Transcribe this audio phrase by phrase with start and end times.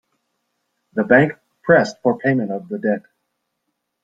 [0.93, 3.03] The bank pressed for payment of the debt.